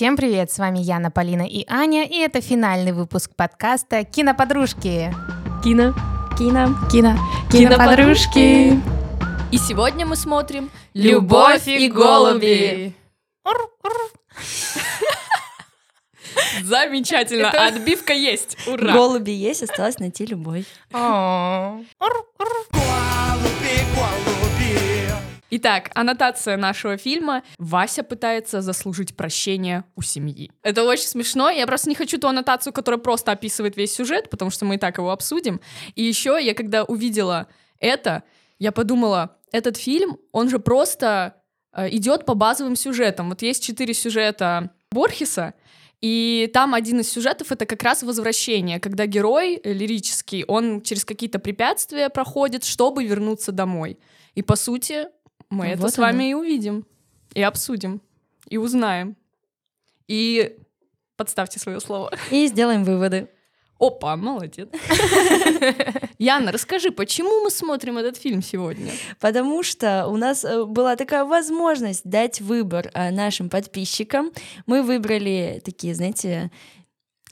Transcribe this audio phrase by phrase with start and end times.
[0.00, 5.14] Всем привет, с вами Яна, Полина и Аня, и это финальный выпуск подкаста «Киноподружки».
[5.62, 5.94] Кино.
[6.38, 6.74] Кино.
[6.90, 7.18] Кино.
[7.52, 8.80] Киноподружки.
[9.52, 12.94] И сегодня мы смотрим «Любовь и голуби».
[16.62, 18.94] Замечательно, отбивка есть, ура!
[18.94, 20.64] Голуби есть, осталось найти любовь.
[20.94, 21.78] О.
[25.52, 27.42] Итак, аннотация нашего фильма.
[27.58, 30.52] Вася пытается заслужить прощение у семьи.
[30.62, 31.50] Это очень смешно.
[31.50, 34.78] Я просто не хочу ту аннотацию, которая просто описывает весь сюжет, потому что мы и
[34.78, 35.60] так его обсудим.
[35.96, 37.48] И еще я когда увидела
[37.80, 38.22] это,
[38.60, 41.34] я подумала, этот фильм, он же просто
[41.72, 43.30] э, идет по базовым сюжетам.
[43.30, 45.54] Вот есть четыре сюжета Борхеса,
[46.00, 51.38] и там один из сюжетов это как раз возвращение, когда герой лирический, он через какие-то
[51.38, 53.98] препятствия проходит, чтобы вернуться домой.
[54.34, 55.08] И по сути,
[55.50, 56.86] мы это Вот с вами и увидим,
[57.34, 58.00] и обсудим,
[58.48, 59.16] и узнаем.
[60.06, 60.56] И
[61.16, 62.12] подставьте свое слово.
[62.30, 63.28] И сделаем выводы.
[63.78, 64.68] Опа, молодец.
[66.18, 68.92] Яна, расскажи, почему мы смотрим этот фильм сегодня?
[69.20, 74.32] Потому что у нас э, была такая возможность дать выбор э, нашим подписчикам.
[74.66, 76.50] Мы выбрали такие, знаете,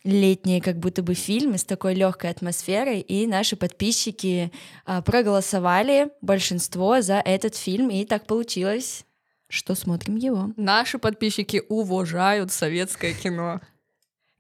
[0.04, 4.52] летние как будто бы фильмы с такой легкой атмосферой, и наши подписчики
[4.84, 9.04] а, проголосовали большинство за этот фильм, и так получилось,
[9.48, 10.52] что смотрим его.
[10.56, 13.60] Наши подписчики уважают советское кино.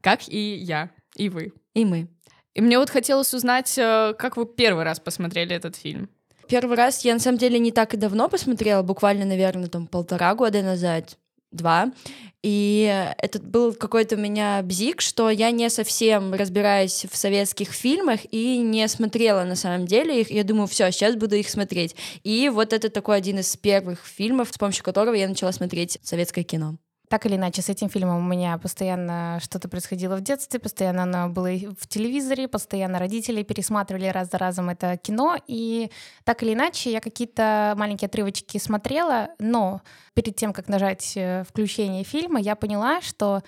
[0.00, 1.52] Как и я, и вы.
[1.74, 2.08] И мы.
[2.54, 6.08] И мне вот хотелось узнать, э, как вы первый раз посмотрели этот фильм.
[6.48, 10.34] Первый раз я на самом деле не так и давно посмотрела, буквально, наверное, там полтора
[10.34, 11.18] года назад,
[11.50, 11.92] два.
[12.42, 18.20] И этот был какой-то у меня бзик, что я не совсем разбираюсь в советских фильмах
[18.30, 20.30] и не смотрела на самом деле их.
[20.30, 21.96] Я думаю, все, сейчас буду их смотреть.
[22.22, 26.44] И вот это такой один из первых фильмов, с помощью которого я начала смотреть советское
[26.44, 26.76] кино.
[27.08, 31.28] Так или иначе, с этим фильмом у меня постоянно что-то происходило в детстве, постоянно оно
[31.30, 35.90] было в телевизоре, постоянно родители пересматривали раз за разом это кино, и
[36.24, 39.80] так или иначе я какие-то маленькие отрывочки смотрела, но
[40.12, 43.42] перед тем, как нажать э, включение фильма, я поняла, что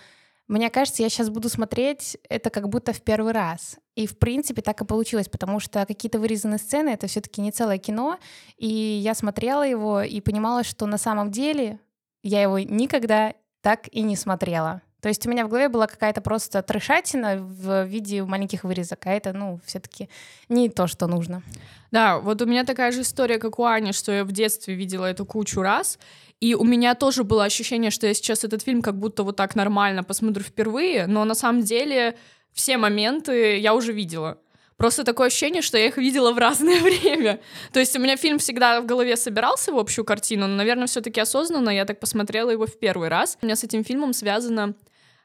[0.48, 3.78] мне кажется, я сейчас буду смотреть это как будто в первый раз.
[3.94, 7.52] И, в принципе, так и получилось, потому что какие-то вырезанные сцены— это все таки не
[7.52, 8.18] целое кино,
[8.56, 11.78] и я смотрела его и понимала, что на самом деле
[12.22, 14.82] я его никогда так и не смотрела.
[15.00, 19.12] То есть у меня в голове была какая-то просто трешатина в виде маленьких вырезок, а
[19.12, 20.10] это, ну, все таки
[20.48, 21.42] не то, что нужно.
[21.90, 25.06] Да, вот у меня такая же история, как у Ани, что я в детстве видела
[25.06, 25.98] эту кучу раз,
[26.40, 29.54] и у меня тоже было ощущение, что я сейчас этот фильм как будто вот так
[29.54, 32.16] нормально посмотрю впервые, но на самом деле
[32.52, 34.38] все моменты я уже видела.
[34.80, 37.40] Просто такое ощущение, что я их видела в разное время.
[37.70, 41.20] То есть у меня фильм всегда в голове собирался в общую картину, но, наверное, все-таки
[41.20, 43.36] осознанно я так посмотрела его в первый раз.
[43.42, 44.74] У меня с этим фильмом связано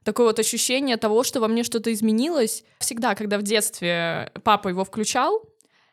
[0.04, 2.66] такое вот ощущение того, что во мне что-то изменилось.
[2.80, 5.42] Всегда, когда в детстве папа его включал,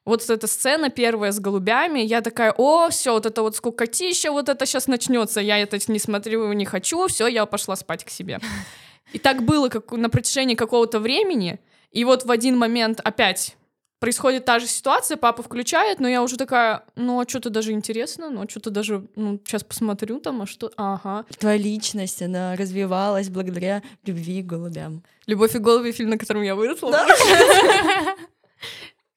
[0.05, 4.49] вот эта сцена первая с голубями, я такая, о, все, вот это вот скукотища, вот
[4.49, 8.41] это сейчас начнется, я это не смотрю, не хочу, все, я пошла спать к себе.
[9.13, 11.61] И так было как на протяжении какого-то времени,
[11.93, 13.57] и вот в один момент опять
[14.01, 18.31] происходит та же ситуация, папа включает, но я уже такая, ну, а что-то даже интересно,
[18.31, 21.25] ну, а что-то даже, ну, сейчас посмотрю там, а что, ага.
[21.39, 25.05] Твоя личность, она развивалась благодаря любви к голубям.
[25.27, 26.93] «Любовь и голуби»— фильм, на котором я выросла.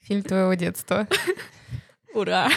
[0.01, 1.07] Фильм твоего детства.
[2.13, 2.49] Ура!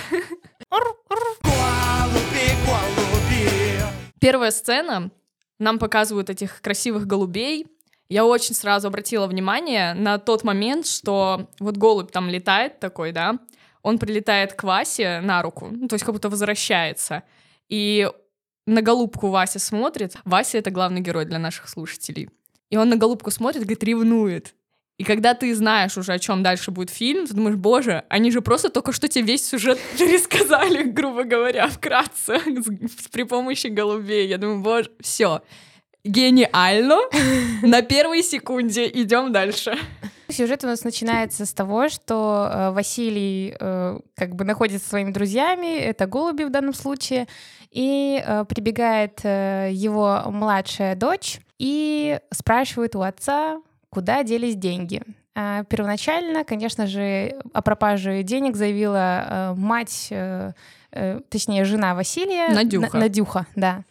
[4.21, 5.11] Первая сцена.
[5.59, 7.67] Нам показывают этих красивых голубей.
[8.09, 13.39] Я очень сразу обратила внимание на тот момент, что вот голубь там летает такой, да,
[13.83, 17.23] он прилетает к Васе на руку, ну, то есть как будто возвращается.
[17.69, 18.11] И
[18.67, 20.17] на голубку Вася смотрит.
[20.25, 22.31] Вася— это главный герой для наших слушателей.
[22.71, 24.55] И он на голубку смотрит, говорит, ревнует.
[24.99, 28.43] И когда ты знаешь уже, о чем дальше будет фильм, ты думаешь, боже, они же
[28.43, 32.41] просто только что тебе весь сюжет пересказали, грубо говоря, вкратце,
[33.13, 34.27] при помощи голубей.
[34.27, 35.43] Я думаю, боже, все.
[36.05, 36.97] Гениально.
[37.63, 39.77] На первой секунде идем дальше.
[40.31, 45.11] Сюжет у нас начинается с того, что э, Василий э, как бы находится со своими
[45.11, 47.27] друзьями, это голуби в данном случае,
[47.71, 53.59] и э, прибегает его младшая дочь и спрашивает у отца,
[53.89, 55.01] куда делись деньги.
[55.35, 60.13] А, Первоначально, конечно же, о пропаже денег заявила мать,
[61.31, 62.49] точнее, жена Василия.
[62.55, 62.97] Надюха.
[62.97, 63.83] На- Надюха, да.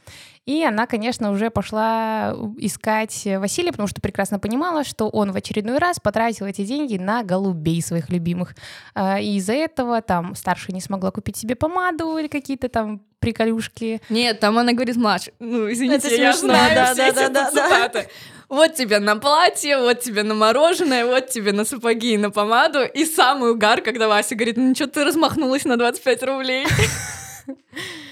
[0.47, 5.77] И она, конечно, уже пошла искать Василия, потому что прекрасно понимала, что он в очередной
[5.77, 8.55] раз потратил эти деньги на голубей своих любимых.
[8.95, 14.01] А, и из-за этого там старшая не смогла купить себе помаду или какие-то там приколюшки.
[14.07, 17.33] Нет, там она говорит, Маш, ну, извините, Это я смешно, знаю да, все да, эти
[17.33, 17.99] да, цитаты.
[18.03, 18.55] Да.
[18.55, 22.83] Вот тебе на платье, вот тебе на мороженое, вот тебе на сапоги и на помаду.
[22.83, 26.65] И самый угар, когда Вася говорит, ну что ты размахнулась на 25 рублей.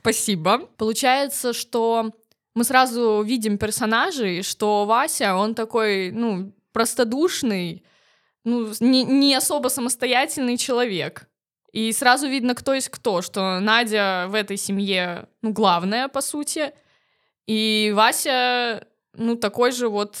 [0.00, 0.66] Спасибо.
[0.76, 2.12] Получается, что
[2.54, 7.84] мы сразу видим персонажей, что Вася, он такой, ну, простодушный,
[8.44, 11.28] ну, не, не особо самостоятельный человек.
[11.72, 16.72] И сразу видно, кто есть кто, что Надя в этой семье, ну, главная, по сути,
[17.46, 20.16] и Вася, ну, такой же вот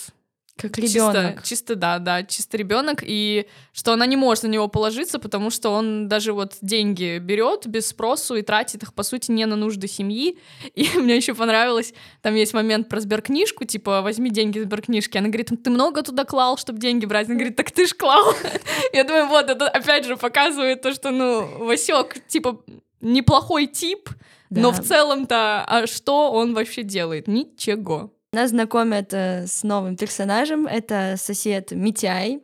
[0.56, 1.42] как ребенок.
[1.42, 5.50] Чисто, чисто, да, да, чисто ребенок, и что она не может на него положиться, потому
[5.50, 9.56] что он даже вот деньги берет без спросу и тратит их, по сути, не на
[9.56, 10.38] нужды семьи.
[10.74, 11.92] И мне еще понравилось,
[12.22, 15.18] там есть момент про сберкнижку, типа, возьми деньги из сберкнижки.
[15.18, 17.26] Она говорит, ты много туда клал, чтобы деньги брать?
[17.26, 18.32] Она говорит, так ты ж клал.
[18.92, 22.62] Я думаю, вот, это опять же показывает то, что, ну, Васек, типа,
[23.00, 24.08] неплохой тип,
[24.50, 27.26] но в целом-то, а что он вообще делает?
[27.26, 28.13] Ничего.
[28.34, 32.40] Нас знакомят э, с новым персонажем, это сосед Митяй.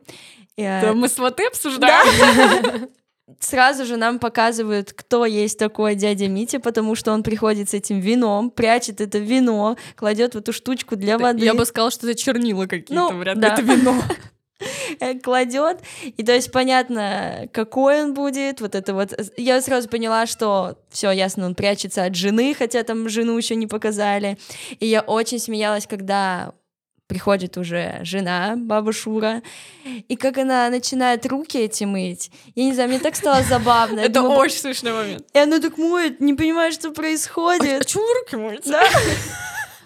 [0.55, 2.89] Э, да, мы сваты обсуждаем.
[3.39, 7.99] Сразу же нам показывают, кто есть такой дядя Митя, потому что он приходит с этим
[7.99, 11.43] вином, прячет это вино, кладет в эту штучку для воды.
[11.43, 13.53] Я бы сказала, что это чернила какие-то, ну, вряд ли да.
[13.53, 14.01] это вино.
[15.23, 15.79] кладет.
[16.17, 18.61] И то есть понятно, какой он будет.
[18.61, 19.13] Вот это вот.
[19.37, 23.67] Я сразу поняла, что все ясно, он прячется от жены, хотя там жену еще не
[23.67, 24.37] показали.
[24.79, 26.53] И я очень смеялась, когда
[27.11, 29.41] приходит уже жена, баба Шура,
[29.83, 32.31] и как она начинает руки эти мыть.
[32.55, 33.99] Я не знаю, мне так стало забавно.
[33.99, 35.25] Это очень смешной момент.
[35.33, 37.85] И она так моет, не понимает, что происходит.
[37.93, 38.79] А вы руки моете?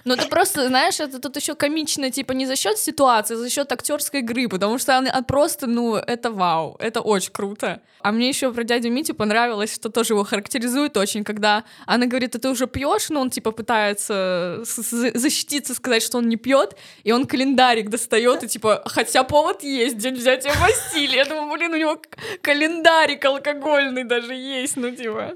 [0.06, 0.16] Да.
[0.16, 3.50] Ну, ты просто, знаешь, это тут еще комично, типа, не за счет ситуации, а за
[3.50, 7.82] счет актерской игры, потому что она просто, ну, это вау, это очень круто.
[8.02, 12.36] А мне еще про дядю Митю понравилось, что тоже его характеризует очень, когда она говорит,
[12.36, 17.12] а ты уже пьешь, но он типа пытается защититься, сказать, что он не пьет, и
[17.12, 21.18] он календарик достает, и типа, хотя повод есть, день взятия Василия.
[21.18, 22.00] Я думаю, блин, у него
[22.42, 25.34] календарик алкогольный даже есть, ну типа.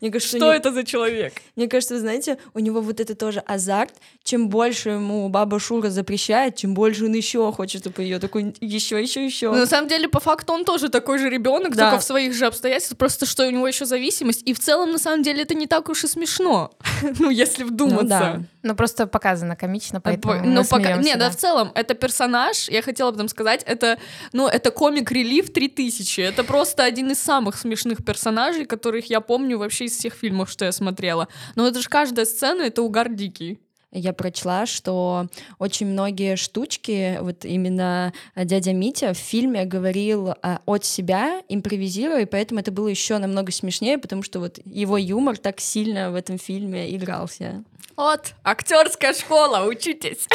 [0.00, 0.52] Мне кажется, что него...
[0.52, 1.34] это за человек?
[1.56, 3.94] Мне кажется, вы знаете, у него вот это тоже азарт.
[4.22, 9.00] Чем больше ему баба Шура запрещает, чем больше он еще хочет, чтобы ее такой еще,
[9.00, 9.50] еще, еще.
[9.50, 11.90] на самом деле, по факту, он тоже такой же ребенок, да.
[11.90, 12.98] только в своих же обстоятельствах.
[12.98, 14.42] Просто что у него еще зависимость.
[14.44, 16.72] И в целом, на самом деле, это не так уж и смешно.
[17.18, 18.02] ну, если вдуматься.
[18.02, 18.42] Ну, да.
[18.62, 20.96] Ну, просто показано комично, поэтому ну, пока...
[20.96, 23.98] Не, да, в целом, это персонаж, я хотела об этом сказать, это,
[24.32, 26.20] ну, это комик-релив 3000.
[26.20, 30.64] Это просто один из самых смешных персонажей, которых я помню вообще из всех фильмов, что
[30.64, 31.28] я смотрела.
[31.54, 33.60] Но это же каждая сцена— это угар дикий
[33.90, 35.28] я прочла, что
[35.58, 42.26] очень многие штучки, вот именно дядя Митя в фильме говорил а, от себя, импровизируя, и
[42.26, 46.38] поэтому это было еще намного смешнее, потому что вот его юмор так сильно в этом
[46.38, 47.64] фильме игрался.
[47.96, 50.28] Вот, актерская школа, учитесь.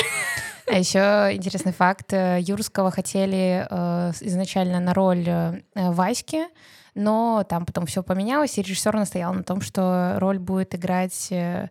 [0.67, 2.13] А еще интересный факт.
[2.13, 6.45] Юрского хотели э, изначально на роль э, Васьки,
[6.95, 11.69] но там потом все поменялось, и режиссер настоял на том, что роль будет играть э,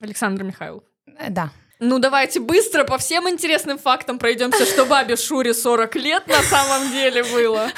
[0.00, 0.84] Александр Михайлов.
[1.18, 1.50] Э, да.
[1.80, 6.90] Ну, давайте быстро по всем интересным фактам пройдемся, что бабе Шуре 40 лет на самом
[6.92, 7.68] деле было.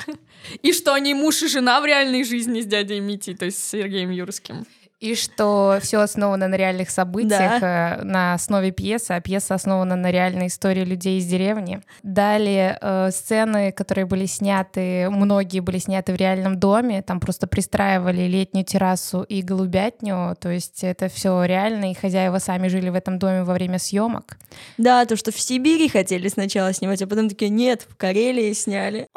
[0.62, 3.68] И что они муж и жена в реальной жизни с дядей Митей, то есть с
[3.68, 4.64] Сергеем Юрским.
[4.98, 7.98] И что все основано на реальных событиях, да.
[8.00, 11.80] Э, на основе пьесы, а пьеса основана на реальной истории людей из деревни.
[12.02, 18.22] Далее э, сцены, которые были сняты, многие были сняты в реальном доме, там просто пристраивали
[18.22, 23.18] летнюю террасу и голубятню, то есть это все реально, и хозяева сами жили в этом
[23.18, 24.38] доме во время съемок.
[24.78, 29.08] Да, то, что в Сибири хотели сначала снимать, а потом такие, нет, в Карелии сняли.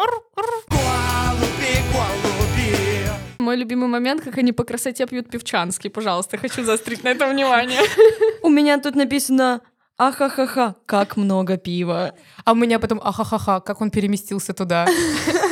[3.49, 5.89] Мой любимый момент, как они по красоте пьют певчанский.
[5.89, 7.81] Пожалуйста, хочу заострить на это внимание.
[8.43, 9.61] У меня тут написано
[9.97, 12.13] Ахахаха, как много пива.
[12.45, 14.85] А у меня потом ахахаха, как он переместился туда.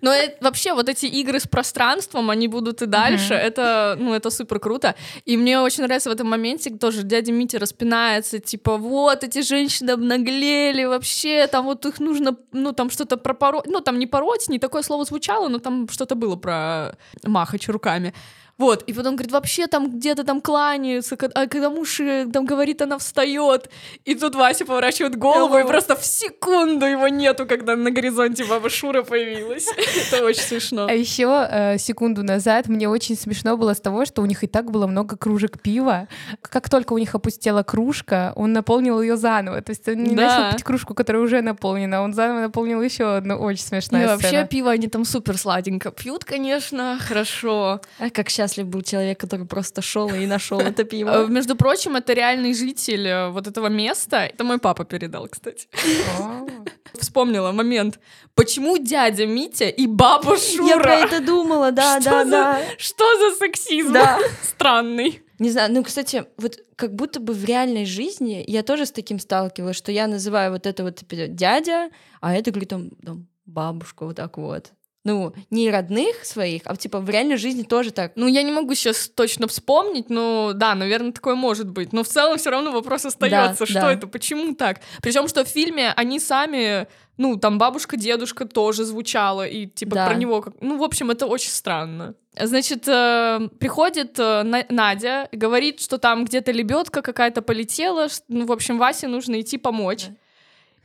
[0.00, 3.34] Но это, вообще вот эти игры с пространством, они будут и дальше.
[3.34, 3.36] Mm-hmm.
[3.36, 4.94] Это, ну, это супер круто.
[5.24, 9.90] И мне очень нравится в этом моменте тоже дядя Митя распинается, типа, вот, эти женщины
[9.90, 14.58] обнаглели вообще, там вот их нужно, ну, там что-то пропороть, ну, там не пороть, не
[14.58, 18.14] такое слово звучало, но там что-то было про махач руками.
[18.58, 22.82] Вот, и потом говорит, вообще там где-то там кланяются, а когда муж э, там говорит,
[22.82, 23.70] она встает,
[24.04, 28.68] и тут Вася поворачивает голову, и просто в секунду его нету, когда на горизонте баба
[28.68, 29.66] Шура появилась.
[30.12, 30.86] Это очень смешно.
[30.88, 34.48] А еще э, секунду назад мне очень смешно было с того, что у них и
[34.48, 36.08] так было много кружек пива.
[36.42, 39.62] Как только у них опустела кружка, он наполнил ее заново.
[39.62, 40.22] То есть он не Да.
[40.22, 43.36] начал пить кружку, которая уже наполнена, он заново наполнил еще одну.
[43.36, 47.80] Очень И смешная вообще пиво они там супер сладенько пьют, конечно, хорошо.
[48.00, 51.26] А как счастлив был человек, который просто шел и нашел это Э, пиво.
[51.26, 54.16] Между прочим, это реальный житель э, вот этого места.
[54.16, 55.68] Это мой папа передал, кстати.
[57.00, 58.00] Вспомнила момент.
[58.34, 60.68] Почему дядя Митя и баба Шура?
[60.68, 62.60] Я про это думала, да, да, да.
[62.78, 63.96] Что за сексизм?
[64.42, 65.22] Странный.
[65.38, 69.20] Не знаю, ну, кстати, вот как будто бы в реальной жизни я тоже с таким
[69.20, 71.90] сталкивалась, что я называю вот это вот типа, дядя,
[72.20, 74.72] а это, говорит, там, там бабушка, вот так вот.
[75.08, 78.12] Ну, не родных своих, а типа в реальной жизни тоже так.
[78.14, 81.94] Ну, я не могу сейчас точно вспомнить, но да, наверное, такое может быть.
[81.94, 83.92] Но в целом все равно вопрос остается, что да.
[83.94, 84.80] это, почему так?
[85.02, 86.86] Причем, что в фильме они сами,
[87.16, 90.06] ну, там бабушка, дедушка тоже звучало, и типа Да.
[90.08, 90.54] про него как.
[90.60, 92.14] Ну, в общем, это очень странно.
[92.40, 98.08] Значит, э, приходит э, На- Надя, говорит, что там где-то лебедка какая-то полетела.
[98.08, 100.06] ш- Ну, в общем, Васе нужно идти помочь.
[100.08, 100.14] Да.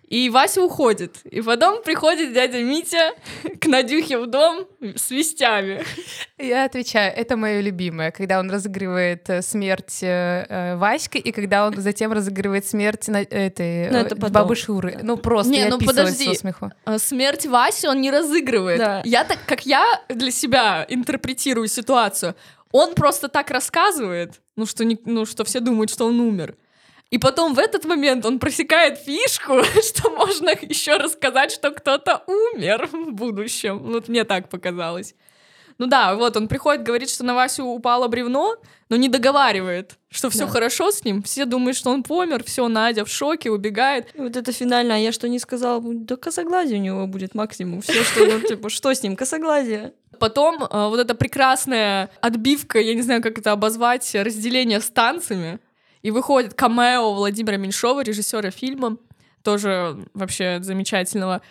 [0.08, 1.18] И Вася уходит.
[1.26, 3.14] И потом приходит дядя Митя
[3.60, 5.84] к Надюхе в дом с вестями.
[6.38, 11.66] Я отвечаю, это мое любимое, когда он разыгрывает э, смерть э, э, Васьки, и когда
[11.66, 15.00] он затем разыгрывает смерть на, этой Ну, э, это потом, бабы Шуры.
[15.02, 16.26] Ну, просто Не, я ну подожди.
[16.26, 16.72] со смеху.
[16.98, 18.80] Смерть Васи он не разыгрывает.
[18.80, 19.02] Да.
[19.06, 22.36] Я так, как я для себя интерпретирую ситуацию,
[22.72, 26.56] он просто так рассказывает, ну что, не, ну что все думают, что он умер.
[27.14, 32.90] И потом в этот момент он просекает фишку, что можно еще рассказать, что кто-то умер
[32.92, 33.80] в будущем.
[33.84, 35.14] Ну, Вот мне так показалось.
[35.78, 38.56] Ну да, вот он приходит, говорит, что на Васю упало бревно,
[38.90, 40.52] но не договаривает, что все Да.
[40.52, 41.22] хорошо с ним.
[41.22, 44.08] Все думают, что он помер, все, Надя в шоке, убегает.
[44.16, 47.82] И вот это финально, а я что не сказала, да косоглазие у него будет максимум.
[47.82, 49.94] Все, что, ну, типа, что с ним, косоглазие.
[50.20, 55.60] Потом э, вот эта прекрасная отбивка, я не знаю, как это обозвать, разделение с танцами.
[56.04, 58.98] И выходит камео Владимира Меньшова, режиссера фильма,
[59.42, 61.42] тоже вообще замечательного,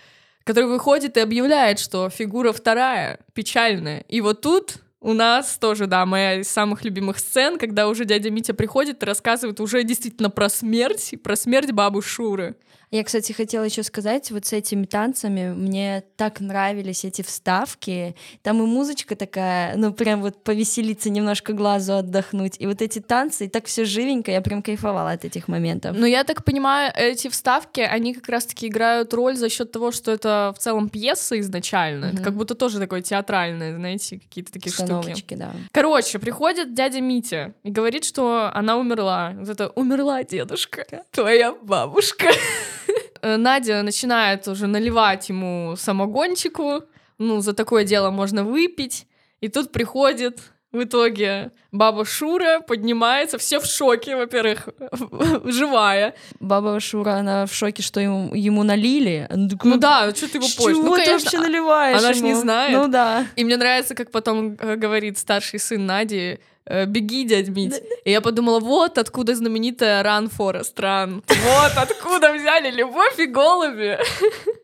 [0.45, 4.01] который выходит и объявляет, что фигура вторая, печальная.
[4.09, 8.31] И вот тут у нас тоже, да, моя из самых любимых сцен, когда уже дядя
[8.31, 12.55] Митя приходит и рассказывает уже действительно про смерть, про смерть бабы Шуры.
[12.93, 18.15] Я, кстати, хотела еще сказать, вот с этими танцами мне так нравились эти вставки.
[18.43, 22.57] Там и музычка такая, ну прям вот повеселиться, немножко глазу отдохнуть.
[22.59, 25.97] И вот эти танцы, и так все живенько, я прям кайфовала от этих моментов.
[25.97, 30.13] Но я так понимаю, эти вставки, они как раз-таки играют роль за счет того, что
[30.13, 32.05] это в целом пьеса изначально.
[32.07, 32.25] Это Мгм.
[32.25, 34.83] как будто тоже такое театральное, знаете, какие-то такие штуки.
[34.93, 35.53] Установочки, да.
[35.71, 39.33] Короче, приходит дядя Митя и говорит, что она умерла.
[39.39, 42.29] Вот это умерла дедушка, твоя бабушка.
[43.23, 46.83] Э, Надя начинает уже наливать ему самогончику.
[47.19, 49.07] Ну, за такое дело можно выпить.
[49.41, 50.41] И тут приходит
[50.73, 54.69] в итоге баба Шура, поднимается, все в шоке, во-первых,
[55.45, 56.15] живая.
[56.41, 59.29] Баба Шура, она в шоке, что ему, ему налили.
[59.31, 60.77] Ну да, что ты его «С поешь?
[60.77, 62.73] чего Ну, ты вообще наливаешь она ж не ему?» знает.
[62.73, 63.27] Ну да.
[63.37, 66.39] И мне нравится, как потом э, говорит старший сын Нади,
[66.87, 67.83] беги, дядь Мить.
[68.05, 71.23] И я подумала, вот откуда знаменитая Run, Forest, Run.
[71.29, 73.99] Вот откуда взяли любовь и голуби.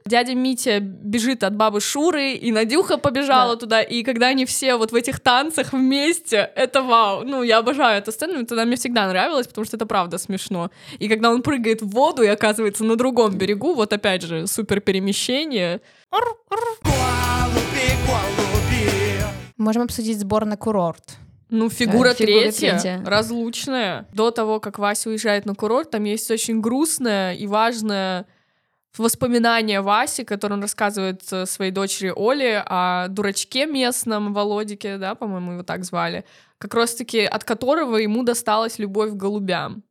[0.07, 3.61] Дядя Митя бежит от бабы Шуры, и Надюха побежала Да.
[3.61, 7.25] туда, и когда они все вот в этих танцах вместе, это вау.
[7.25, 10.71] Ну, я обожаю эту сцену, это мне всегда нравилось, потому что это правда смешно.
[10.99, 14.81] И когда он прыгает в воду и оказывается на другом берегу, вот опять же, супер
[14.81, 15.81] перемещение.
[19.57, 21.19] Можем обсудить сбор на курорт.
[21.51, 23.03] Ну, фигура, Да, фигура третья, третья.
[23.07, 24.07] разлучная.
[24.13, 28.27] До того, как Вася уезжает на курорт, там есть очень грустное и важное
[28.97, 35.53] воспоминание Васи, которое он рассказывает э, своей дочери Оле о дурачке местном, Володике, да, по-моему,
[35.53, 36.25] его так звали,
[36.59, 39.85] как раз-таки от которого ему досталась любовь к голубям.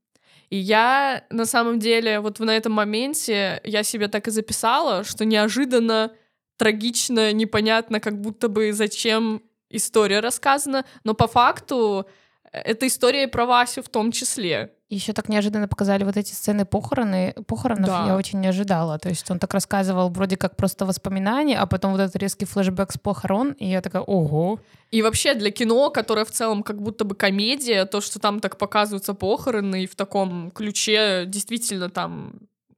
[0.49, 5.25] И я, на самом деле, вот на этом моменте я себе так и записала, что
[5.25, 6.11] неожиданно,
[6.57, 12.07] трагично, непонятно, как будто бы зачем история рассказана, но по факту
[12.51, 14.73] э, это история и про Васю в том числе.
[14.89, 18.05] Еще так неожиданно показали вот эти сцены похороны, похоронов, Да.
[18.07, 18.97] я очень не ожидала.
[18.97, 22.93] То есть он так рассказывал вроде как просто воспоминания, а потом вот этот резкий флешбэк
[22.93, 24.61] с похорон, и я такая, ого.
[24.91, 28.57] И вообще для кино, которое в целом как будто бы комедия, то, что там так
[28.57, 32.31] показываются похороны и в таком ключе действительно там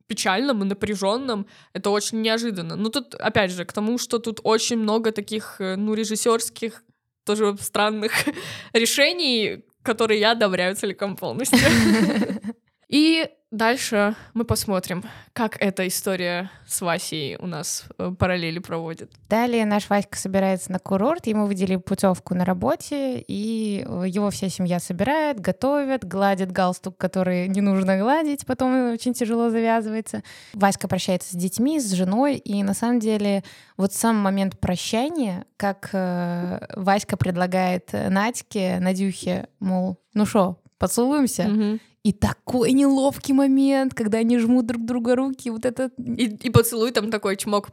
[0.09, 2.75] печальном и напряженном, это очень неожиданно.
[2.75, 6.83] Ну тут, опять же, к тому, что тут очень много таких, э, ну, режиссерских
[7.25, 8.11] тоже странных
[8.73, 11.59] решений, которые я одобряю целиком полностью.
[12.89, 15.03] И дальше мы посмотрим,
[15.34, 19.12] как эта история с Васей у нас э, параллели проводит.
[19.29, 24.50] Далее наш Васька собирается на курорт, ему выделили путевку на работе, и э, его вся
[24.50, 30.24] семья собирает, готовит, гладит галстук, который не нужно гладить, потом очень тяжело завязывается.
[30.53, 33.44] Васька прощается с детьми, с женой, и на самом деле
[33.77, 41.43] вот сам момент прощания, как э, Васька предлагает Надьке, Надюхе, мол, ну что, поцелуемся?
[41.43, 41.79] Мгм.
[42.03, 45.91] И такой неловкий момент, когда они жмут друг друга руки, вот это...
[45.98, 47.69] И, и поцелуй там такой чмок.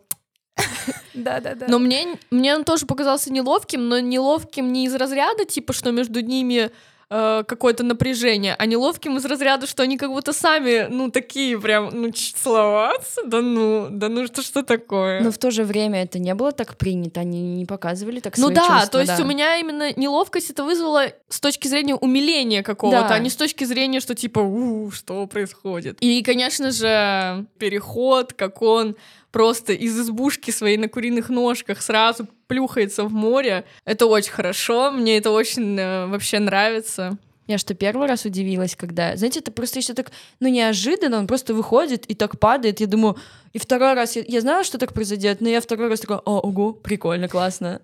[1.15, 1.67] Да-да-да.
[1.69, 6.21] Но мне, мне он тоже показался неловким, но неловким не из разряда, типа, что между
[6.21, 6.71] ними
[7.11, 11.91] э, какое-то напряжение, а неловким из разряда, что они как будто сами, ну, такие прям,
[11.93, 13.23] ну, целоваться?
[13.27, 15.21] Да ну, да ну, что, что такое?
[15.21, 18.51] Но в то же время это не было так принято, они не показывали так Ну
[18.51, 19.23] да, чувства, то есть да.
[19.23, 23.15] у меня именно неловкость это вызвало с точки зрения умиления какого-то, Да.
[23.15, 25.99] а не с точки зрения, что типа, у, что происходит.
[26.01, 28.97] И, конечно же, переход, как он
[29.37, 35.19] просто из избушки своей на куриных ножках сразу плюхается в море, это очень хорошо, мне
[35.19, 37.19] это очень э, вообще нравится.
[37.47, 41.53] Я что первый раз удивилась, когда, знаете, это просто еще так, ну неожиданно, он просто
[41.53, 42.81] выходит и так падает.
[42.81, 43.19] Я думаю,
[43.53, 46.41] и второй раз я, я знала, что так произойдет, но я второй раз такая, о,
[46.41, 47.83] ого, прикольно, классно.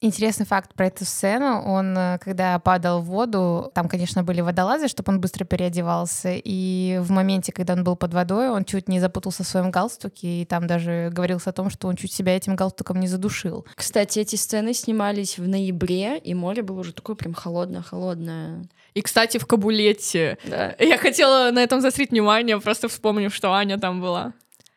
[0.00, 1.62] Интересный факт про эту сцену.
[1.64, 6.32] Он, э, когда падал в воду, там, конечно, были водолазы, чтобы он быстро переодевался.
[6.34, 10.42] И в моменте, когда он был под водой, он чуть не запутался в своем галстуке.
[10.42, 13.66] И там даже говорилось о том, что он чуть себя этим галстуком не задушил.
[13.76, 18.66] Кстати, эти сцены снимались в ноябре, и море было уже такое прям холодное-холодное.
[18.92, 20.36] И, кстати, в Кабулете.
[20.44, 20.74] Да.
[20.78, 24.34] Я хотела на этом заострить внимание, просто вспомнив, что Аня там была.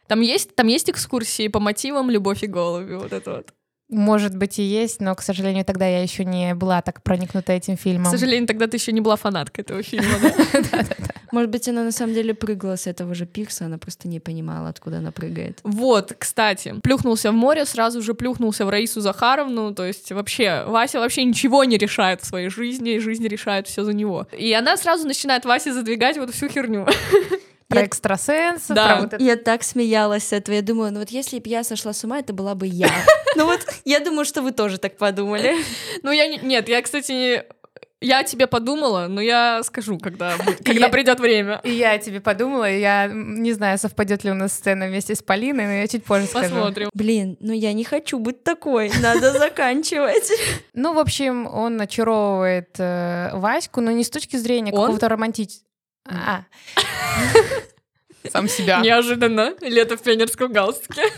[0.08, 3.54] Там есть, там есть экскурсии по мотивам «Любовь и голуби», вот это вот.
[3.90, 7.78] Может быть и есть, но, к сожалению, тогда я еще не была так проникнута этим
[7.78, 8.08] фильмом.
[8.08, 10.86] К сожалению, тогда ты еще не была фанаткой этого фильма, да?
[11.32, 14.70] Может быть, она на самом деле прыгала с этого же пирса, она просто не понимала,
[14.70, 15.60] откуда она прыгает.
[15.64, 21.00] Вот, кстати, плюхнулся в море, сразу же плюхнулся в Раису Захаровну, то есть вообще, Вася
[21.00, 24.28] вообще ничего не решает в своей жизни, и жизнь решает все за него.
[24.38, 26.88] И она сразу начинает Васе задвигать вот всю херню.
[27.70, 28.88] Про Я- экстрасенсов, Да.
[28.88, 29.24] про вот это.
[29.24, 30.56] Я так смеялась с этого.
[30.56, 32.90] Я думаю, ну вот если бы я сошла с ума, это была бы я.
[33.36, 35.56] Ну вот, я думаю, что вы тоже так подумали.
[36.02, 36.38] Ну, я не...
[36.38, 37.44] Нет, я, кстати,
[38.00, 41.60] я о тебе подумала, но я скажу, когда, когда придет время.
[41.64, 45.14] И я о тебе подумала, и я не знаю, совпадет ли у нас сцена вместе
[45.16, 46.50] с Полиной, но я чуть позже скажу.
[46.56, 46.90] Посмотрим.
[46.94, 50.32] Блин, ну я не хочу быть такой, надо заканчивать.
[50.74, 55.67] Ну, в общем, он очаровывает э, Ваську, но не с точки зрения какого-то романтического...
[56.10, 56.44] А.
[58.32, 58.80] Сам себя.
[58.82, 59.54] Неожиданно.
[59.62, 61.04] Лето в пионерском галстуке.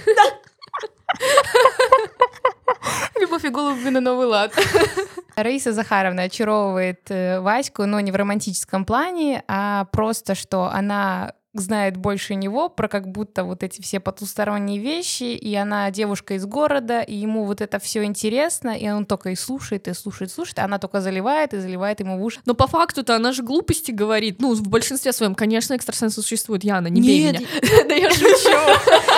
[3.19, 4.53] Любовь и голуби на новый лад.
[5.35, 11.97] Раиса Захаровна очаровывает э, Ваську, но не в романтическом плане, а просто, что она знает
[11.97, 17.01] больше него про как будто вот эти все потусторонние вещи, и она девушка из города,
[17.01, 20.65] и ему вот это все интересно, и он только и слушает, и слушает, слушает, а
[20.65, 22.39] она только заливает и заливает ему в уши.
[22.45, 24.39] Но по факту-то она же глупости говорит.
[24.39, 26.63] Ну, в большинстве своем, конечно, экстрасенсы существуют.
[26.63, 27.39] Яна, не бей меня.
[27.89, 28.49] Да я шучу.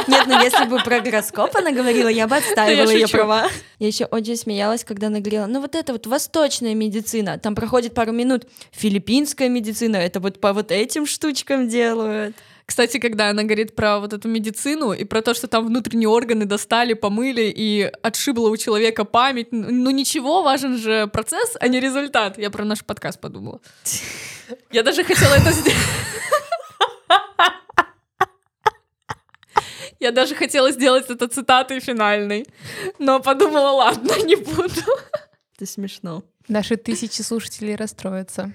[0.08, 3.48] Нет, ну если бы про гороскоп она говорила, я бы отстаивала я ее права.
[3.80, 7.94] Я еще очень смеялась, когда она говорила, ну вот это вот восточная медицина, там проходит
[7.94, 12.31] пару минут, филиппинская медицина, это вот по вот этим штучкам делают.
[12.65, 16.46] Кстати, когда она говорит про вот эту медицину и про то, что там внутренние органы
[16.46, 22.38] достали, помыли и отшибла у человека память, ну ничего, важен же процесс, а не результат.
[22.38, 23.60] Я про наш подкаст подумала.
[24.72, 25.78] Я даже хотела это сделать.
[30.00, 32.48] Я даже хотела сделать это цитатой финальной,
[32.98, 34.82] но подумала, ладно, не буду.
[35.56, 36.24] Это смешно.
[36.48, 38.52] Наши тысячи слушателей расстроятся.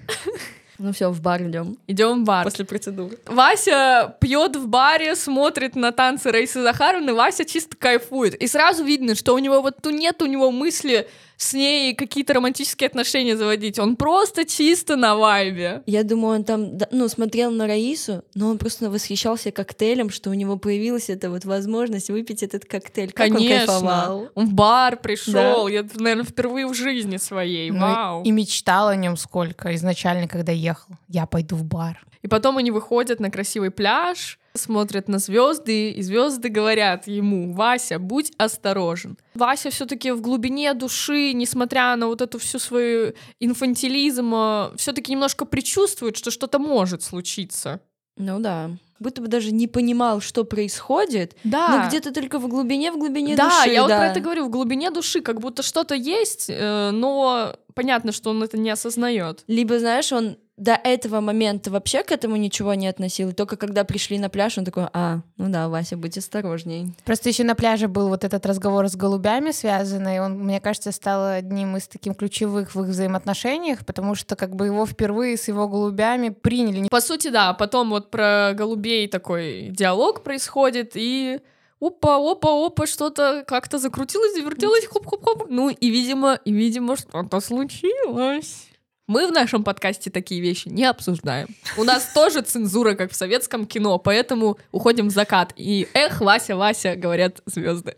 [0.79, 1.77] Ну все, в бар идем.
[1.87, 2.43] Идем в бар.
[2.43, 3.17] После процедуры.
[3.25, 8.35] Вася пьет в баре, смотрит на танцы Раисы Захаровны, Вася чисто кайфует.
[8.35, 12.33] И сразу видно, что у него вот тут нет у него мысли с ней какие-то
[12.33, 13.79] романтические отношения заводить.
[13.79, 15.83] Он просто чисто на вайбе.
[15.85, 20.31] Я думаю, он там, да, ну, смотрел на Раису, но он просто восхищался коктейлем, что
[20.31, 23.11] у него появилась эта вот возможность выпить этот коктейль.
[23.11, 23.67] Как он Конечно.
[23.67, 24.29] кайфовал.
[24.33, 25.67] Он в бар пришел.
[25.67, 27.69] Я, наверное, впервые в жизни своей.
[27.69, 28.23] Ну, Вау.
[28.23, 30.95] И мечтал о нем сколько изначально, когда ехал.
[31.07, 32.03] Я пойду в бар.
[32.23, 37.99] И потом они выходят на красивый пляж, смотрят на звезды, и звезды говорят ему: Вася,
[37.99, 39.17] будь осторожен.
[39.35, 46.17] Вася все-таки в глубине души, несмотря на вот эту всю свою инфантилизм, все-таки немножко предчувствует,
[46.17, 47.79] что что-то может случиться.
[48.17, 48.71] Ну да.
[48.99, 51.35] Будто бы даже не понимал, что происходит.
[51.43, 51.67] Да.
[51.69, 53.69] Но где-то только в глубине, в глубине да, души.
[53.69, 53.97] я вот да.
[53.97, 58.41] про это говорю, в глубине души, как будто что-то есть, э, но понятно, что он
[58.43, 59.43] это не осознает.
[59.47, 63.29] Либо, знаешь, он до этого момента вообще к этому ничего не относил.
[63.29, 66.93] И только когда пришли на пляж, он такой, а, ну да, Вася, будь осторожней.
[67.05, 70.19] Просто еще на пляже был вот этот разговор с голубями связанный.
[70.19, 74.65] Он, мне кажется, стал одним из таких ключевых в их взаимоотношениях, потому что как бы
[74.65, 76.87] его впервые с его голубями приняли.
[76.89, 81.39] По сути, да, потом вот про голубей такой диалог происходит, и
[81.79, 85.47] опа, опа, опа, что-то как-то закрутилось, завертелось, хоп-хоп-хоп.
[85.49, 88.67] Ну и, видимо, и, видимо, что-то случилось.
[89.07, 91.47] Мы в нашем подкасте такие вещи не обсуждаем.
[91.77, 95.53] У нас тоже цензура, как в советском кино, поэтому уходим в закат.
[95.55, 97.95] И эх, Вася, Вася, говорят звезды.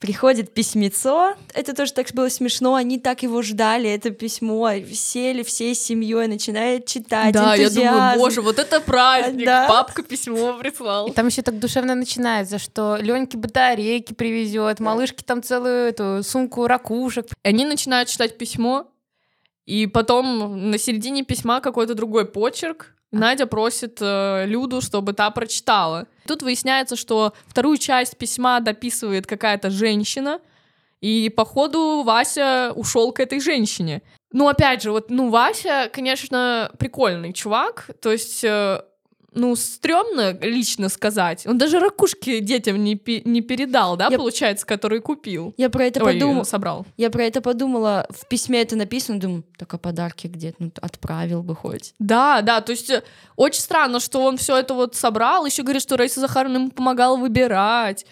[0.00, 1.34] Приходит письмецо.
[1.54, 2.74] Это тоже так было смешно.
[2.74, 4.70] Они так его ждали, это письмо.
[4.92, 7.32] Сели всей семьей, начинают читать.
[7.32, 7.94] да, я энтузиазм.
[7.96, 9.46] думаю, боже, вот это праздник.
[9.46, 9.66] Да.
[9.68, 11.08] Папка письмо прислал.
[11.08, 16.66] И там еще так душевно начинается, что Леньке батарейки привезет, малышке там целую эту сумку
[16.66, 17.26] ракушек.
[17.44, 18.88] И они начинают читать письмо,
[19.64, 22.92] и потом на середине письма какой-то другой почерк.
[23.12, 26.06] И Надя просит э, Люду, чтобы та прочитала.
[26.26, 30.40] Тут выясняется, что вторую часть письма дописывает какая-то женщина,
[31.00, 34.02] и походу Вася ушел к этой женщине.
[34.32, 38.82] Ну, опять же, вот, ну, Вася, конечно, прикольный чувак, то есть, э,
[39.36, 41.46] ну, стрёмно лично сказать.
[41.46, 45.54] Он даже ракушки детям не, пе- не передал, да, Я- получается, которые купил.
[45.56, 46.44] Я про это подумала.
[46.44, 46.86] собрал.
[46.96, 48.06] Я про это подумала.
[48.10, 49.20] В письме это написано.
[49.20, 50.54] Думаю, так а подарки где?
[50.58, 51.94] Ну, отправил бы хоть.
[51.98, 53.02] Да, да, то есть э,
[53.36, 57.16] очень странно, что он все это вот собрал, еще говорит, что Раиса Захаровна ему помогала
[57.16, 58.06] выбирать.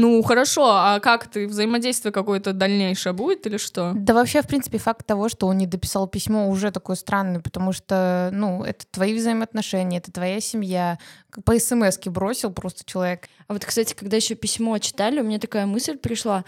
[0.00, 3.94] Ну, хорошо, а как ты, взаимодействие какое-то дальнейшее будет или что?
[3.96, 7.72] Да вообще, в принципе, факт того, что он не дописал письмо, уже такой странный, потому
[7.72, 11.00] что, ну, это твои взаимоотношения, это твоя семья.
[11.44, 13.28] По смс бросил просто человек.
[13.48, 16.44] А вот, кстати, когда еще письмо читали, у меня такая мысль пришла.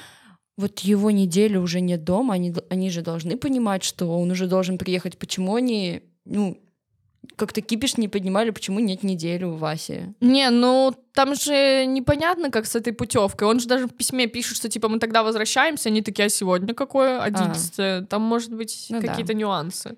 [0.56, 4.78] Вот его неделю уже нет дома, они, они же должны понимать, что он уже должен
[4.78, 5.18] приехать.
[5.18, 6.62] Почему они, ну,
[7.37, 10.14] как-то кипиш не поднимали, почему нет недели у Васи?
[10.20, 13.48] Не, ну там же непонятно, как с этой путевкой.
[13.48, 16.74] Он же даже в письме пишет, что типа мы тогда возвращаемся, они такие, а сегодня
[16.74, 17.20] какое?
[17.22, 19.09] 11 Там может быть Ну да.
[19.09, 19.96] какие-то нюансы.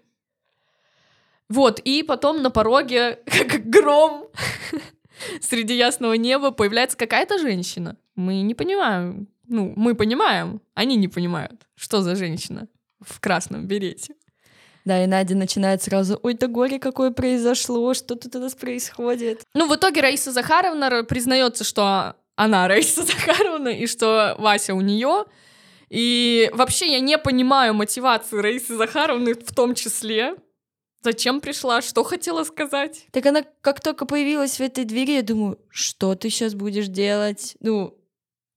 [1.48, 4.28] Вот, и потом на пороге, как гром
[5.40, 7.96] среди ясного неба, появляется какая-то женщина.
[8.14, 9.28] Мы не понимаем.
[9.48, 12.68] Ну, мы понимаем, они не понимают, что за женщина
[13.00, 14.14] в красном берете.
[14.84, 19.42] Да, и Надя начинает сразу, ой, да горе какое произошло, что тут у нас происходит.
[19.54, 25.24] Ну, в итоге Раиса Захаровна признается, что она Раиса Захаровна и что Вася у нее.
[25.88, 30.34] И вообще я не понимаю мотивации Раисы Захаровны в том числе.
[31.02, 33.06] Зачем пришла, что хотела сказать?
[33.10, 37.56] Так она как только появилась в этой двери, я думаю, что ты сейчас будешь делать?
[37.60, 37.98] Ну,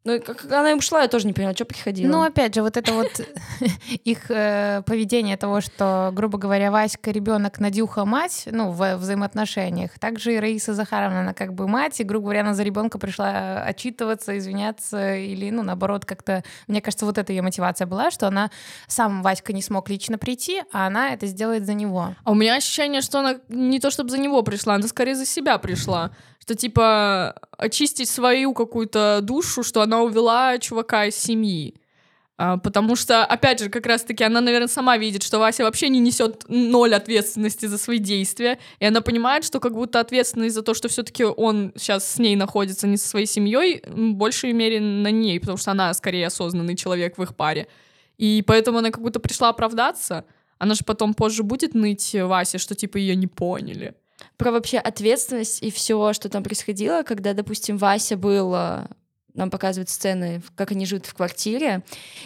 [0.06, 2.12] ну как она им шла, я тоже не поняла, что приходила.
[2.12, 3.10] Ну, опять же, вот это вот
[4.04, 9.98] их э, поведение того, что, грубо говоря, Васька ребенок, Надюха мать, ну, в взаимоотношениях.
[9.98, 13.64] Также и Раиса Захаровна, она как бы мать, и, грубо говоря, она за ребенка пришла
[13.64, 18.52] отчитываться, извиняться, или, ну, наоборот, как-то, мне кажется, вот эта ее мотивация была, что она
[18.88, 22.14] сам Васька не смог лично прийти, а она это сделает за него.
[22.24, 25.26] А у меня ощущение, что она не то чтобы за него пришла, она скорее за
[25.26, 26.12] себя пришла.
[26.46, 31.76] Что типа очистить свою какую-то душу, что она увела чувака из семьи.
[32.38, 36.00] А, потому что, опять же, как раз-таки она, наверное, сама видит, что Вася вообще не
[36.00, 40.74] несет ноль ответственности за свои действия, и она понимает, что как будто ответственность за то,
[40.74, 45.12] что все-таки он сейчас с ней находится, не со своей семьей, в большей мере на
[45.12, 47.68] ней, потому что она скорее осознанный человек в их паре.
[48.18, 50.26] И поэтому она как будто пришла оправдаться.
[50.58, 53.96] Она же потом позже будет ныть Васе, что типа ее не поняли.
[54.38, 58.86] Про вообще ответственность и все, что там происходило, когда, допустим, Вася был э,
[59.36, 61.84] нам показывают сцены, как они живут в квартире.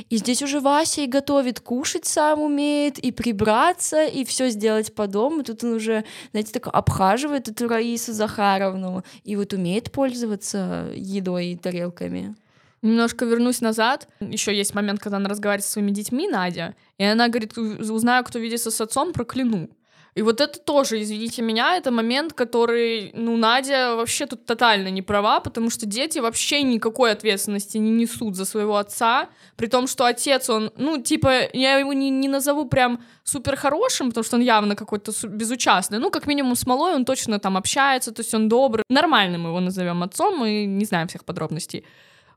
[0.09, 5.07] И здесь уже Вася и готовит, кушать сам умеет, и прибраться, и все сделать по
[5.07, 5.43] дому.
[5.43, 11.57] Тут он уже, знаете, так обхаживает эту Раису Захаровну, и вот умеет пользоваться едой и
[11.57, 12.35] тарелками.
[12.81, 14.07] Немножко вернусь назад.
[14.21, 18.39] Еще есть момент, когда она разговаривает со своими детьми, Надя, и она говорит, узнаю, кто
[18.39, 19.69] видится с отцом, прокляну.
[20.15, 25.01] И вот это тоже, извините меня, это момент, который, ну, Надя вообще тут тотально не
[25.01, 30.05] права, потому что дети вообще никакой ответственности не несут за своего отца, при том, что
[30.05, 34.41] отец, он, ну, типа, я его не, не назову прям супер хорошим, потому что он
[34.43, 38.49] явно какой-то безучастный, ну, как минимум с малой он точно там общается, то есть он
[38.49, 41.85] добрый, нормальным его назовем отцом, мы не знаем всех подробностей.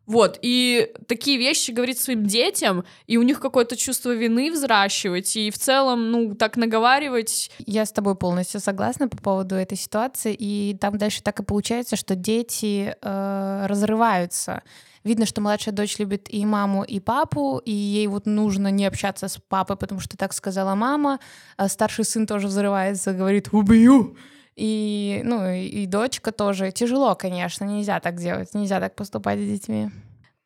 [0.07, 5.51] Вот, и такие вещи говорить своим детям, и у них какое-то чувство вины взращивать, и
[5.51, 7.53] в целом, ну, так наговаривать.
[7.59, 11.95] Я с тобой полностью согласна по поводу этой ситуации, и там дальше так и получается,
[11.95, 14.63] что дети э, разрываются.
[15.05, 19.29] Видно, что младшая дочь любит и маму, и папу, и ей вот нужно не общаться
[19.29, 21.21] с папой, потому что так сказала мама.
[21.57, 24.17] А старший сын тоже взрывается, говорит «убью»,
[24.57, 26.73] и, ну, и дочка тоже.
[26.73, 29.91] Тяжело, конечно, нельзя так делать, нельзя так поступать с детьми.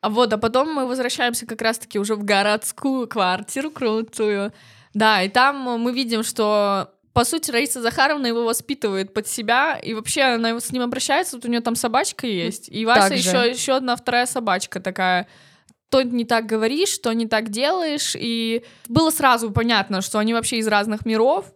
[0.00, 4.52] А вот, а потом мы возвращаемся как раз-таки уже в городскую квартиру крутую.
[4.94, 9.94] Да, и там мы видим, что по сути, Раиса Захаровна его воспитывает под себя, и
[9.94, 13.74] вообще она с ним обращается, вот у нее там собачка есть, и Вася еще, еще
[13.74, 15.26] одна вторая собачка такая.
[15.88, 20.58] То не так говоришь, то не так делаешь, и было сразу понятно, что они вообще
[20.58, 21.46] из разных миров,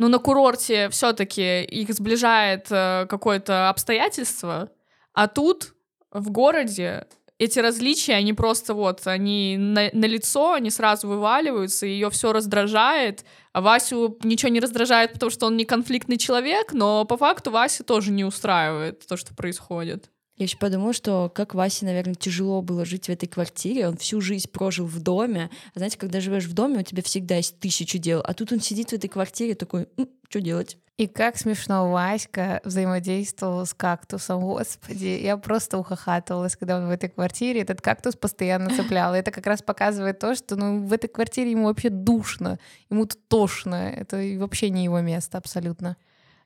[0.00, 4.70] но на курорте все-таки их сближает э, какое-то обстоятельство,
[5.12, 5.74] а тут
[6.10, 12.08] в городе эти различия, они просто вот, они на, на лицо, они сразу вываливаются, ее
[12.08, 17.18] все раздражает, а Васю ничего не раздражает, потому что он не конфликтный человек, но по
[17.18, 20.10] факту Вася тоже не устраивает то, что происходит.
[20.40, 23.86] Я еще подумала, что как Васе, наверное, тяжело было жить в этой квартире.
[23.86, 25.50] Он всю жизнь прожил в доме.
[25.74, 28.22] А знаете, когда живешь в доме, у тебя всегда есть тысячу дел.
[28.24, 29.86] А тут он сидит в этой квартире такой,
[30.30, 30.78] что делать?
[30.96, 35.20] И как смешно Васька взаимодействовал с кактусом, господи.
[35.22, 39.14] Я просто ухахатывалась, когда он в этой квартире этот кактус постоянно цеплял.
[39.14, 43.04] И это как раз показывает то, что ну, в этой квартире ему вообще душно, ему
[43.04, 43.90] тут тошно.
[43.90, 45.98] Это вообще не его место абсолютно.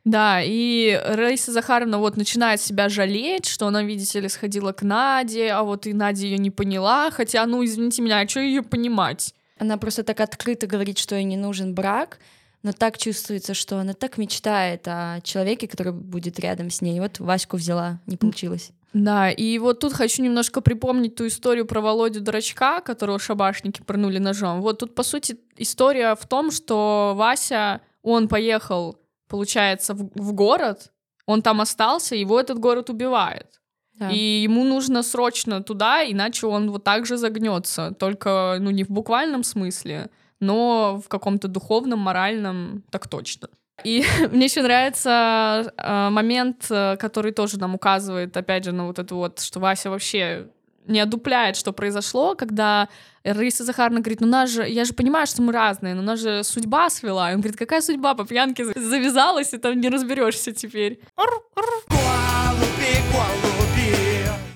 [0.05, 5.49] Да, и Раиса Захаровна вот начинает себя жалеть, что она, видите ли, сходила к Наде,
[5.49, 9.35] а вот и Надя ее не поняла, хотя, ну, извините меня, а что ее понимать?
[9.59, 12.19] Она просто так открыто говорит, что ей не нужен брак,
[12.63, 17.01] но так чувствуется, что она так мечтает о человеке, который будет рядом с ней.
[17.01, 18.73] Вот Ваську взяла, не получилось.
[18.93, 24.19] Да, и вот тут хочу немножко припомнить ту историю про Володю Дурачка, которого шабашники пырнули
[24.19, 24.61] ножом.
[24.61, 28.97] Вот тут, по сути, история в том, что Вася, он поехал
[29.29, 30.93] получается, в, в город,
[31.27, 33.61] он там остался, его этот город убивает.
[33.95, 34.11] Да.
[34.11, 37.93] И ему нужно срочно туда, иначе он вот так же загнется.
[37.93, 40.11] Только, ну, не в буквальном смысле,
[40.41, 43.49] но в каком-то духовном, моральном, так точно.
[43.85, 48.99] И мне еще нравится э, момент, э, который тоже нам указывает, опять же, на вот
[48.99, 50.49] это вот, что Вася вообще
[50.87, 52.89] не одупляет, что произошло, когда
[53.25, 56.45] Раиса Захаровна говорит, ну нас же, я же понимаю, что мы разные, но нас же
[56.45, 57.31] судьба свела.
[57.31, 61.01] И он говорит, какая судьба по пьянке завязалась, и там не разберешься теперь.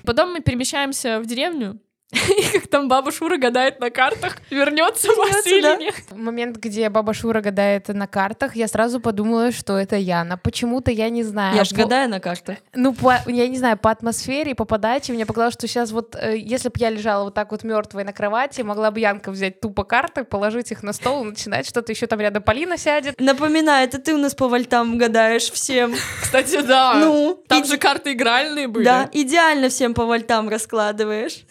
[0.03, 1.79] Потом мы перемещаемся в деревню,
[2.37, 5.95] И как там баба Шура гадает на картах, вернется Вася или нет.
[6.11, 10.37] Момент, где баба Шура гадает на картах, я сразу подумала, что это Яна.
[10.37, 11.55] Почему-то я не знаю.
[11.55, 11.83] Я же по...
[11.83, 12.57] гадаю на картах.
[12.73, 16.37] Ну, по, я не знаю, по атмосфере, по подаче мне показалось, что сейчас вот, э,
[16.37, 19.83] если бы я лежала вот так вот мертвой на кровати, могла бы Янка взять тупо
[19.83, 23.19] карты, положить их на стол и начинать что-то еще там рядом Полина сядет.
[23.19, 25.93] Напоминаю, это ты у нас по вольтам гадаешь всем.
[26.23, 26.95] Кстати, да.
[26.95, 28.85] Ну, там же карты игральные были.
[28.85, 31.45] Да, идеально всем по вольтам раскладываешь.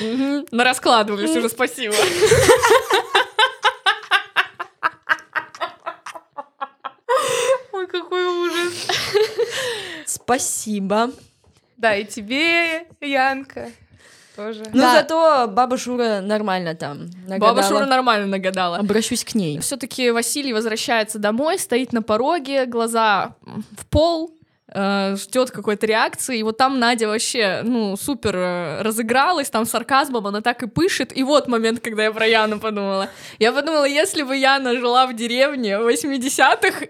[0.00, 0.46] Угу.
[0.50, 1.94] На раскладывались уже, спасибо.
[7.72, 8.88] Ой, какой ужас.
[10.06, 11.10] Спасибо.
[11.76, 13.70] Да, и тебе, Янка.
[14.36, 14.62] Тоже.
[14.72, 14.94] Ну, да.
[14.94, 17.54] зато баба Шура нормально там нагадала.
[17.54, 18.78] Баба Шура нормально нагадала.
[18.78, 19.58] Обращусь к ней.
[19.58, 24.34] Все-таки Василий возвращается домой, стоит на пороге, глаза в пол,
[24.74, 30.26] Э, ждет какой-то реакции, и вот там Надя вообще, ну, супер э, разыгралась, там сарказмом
[30.26, 33.10] она так и пышет, и вот момент, когда я про Яну подумала.
[33.38, 36.86] Я подумала, если бы Яна жила в деревне в 80-х,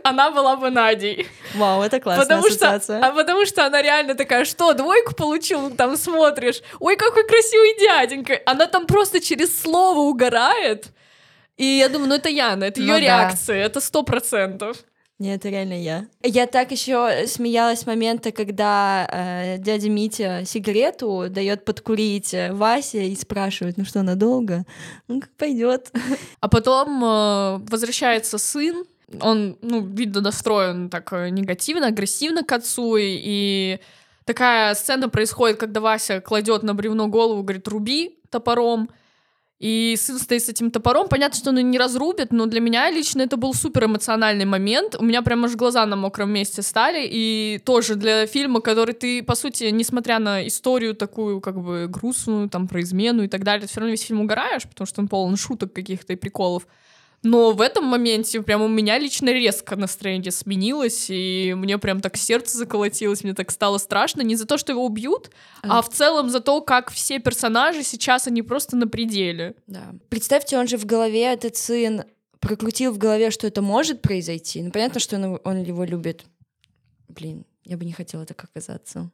[0.04, 1.26] она была бы Надей.
[1.54, 2.98] Вау, это классная потому ассоциация.
[2.98, 7.78] Что, а потому что она реально такая, что, двойку получил, там смотришь, ой, какой красивый
[7.78, 8.40] дяденька.
[8.44, 10.88] Она там просто через слово угорает,
[11.56, 13.66] и я думаю, ну это Яна, это ее ну, реакция, да.
[13.66, 14.76] это сто процентов.
[15.18, 16.06] Нет, это реально я.
[16.22, 23.08] Я так еще смеялась с момента, когда э, дядя Митя сигарету дает подкурить э, Васе
[23.08, 24.64] и спрашивает, ну что, надолго?
[25.06, 25.92] Ну, как пойдет.
[26.40, 28.84] А потом э, возвращается сын,
[29.20, 33.80] он, ну, видно, настроен так э, негативно, агрессивно к отцу, и, и
[34.24, 38.90] такая сцена происходит, когда Вася кладет на бревно голову, говорит, руби топором,
[39.62, 41.06] и сын стоит с этим топором.
[41.08, 44.96] Понятно, что он не разрубит, но для меня лично это был супер эмоциональный момент.
[44.98, 47.08] У меня прям аж глаза на мокром месте стали.
[47.08, 52.48] И тоже для фильма, который ты, по сути, несмотря на историю такую, как бы, грустную,
[52.48, 55.36] там, про измену и так далее, все равно весь фильм угораешь, потому что он полон
[55.36, 56.66] шуток каких-то и приколов.
[57.22, 62.16] Но в этом моменте прям у меня лично резко настроение сменилось, и мне прям так
[62.16, 64.22] сердце заколотилось, мне так стало страшно.
[64.22, 65.30] Не за то, что его убьют,
[65.62, 69.54] а, а в целом за то, как все персонажи сейчас, они просто на пределе.
[69.68, 69.94] Да.
[70.08, 72.04] Представьте, он же в голове, этот сын,
[72.40, 74.60] прокрутил в голове, что это может произойти.
[74.60, 76.24] Ну, понятно, что он, он его любит.
[77.08, 79.12] Блин, я бы не хотела так оказаться